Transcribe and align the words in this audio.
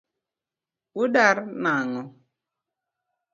Udar 1.01 1.37
nang'o? 1.63 2.03